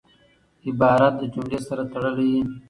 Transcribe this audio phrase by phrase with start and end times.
[0.67, 2.41] عبارت له جملې سره تړلی يي.